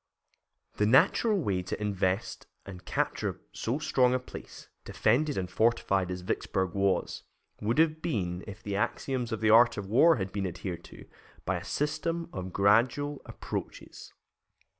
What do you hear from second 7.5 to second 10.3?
would have been, if the axioms of the art of war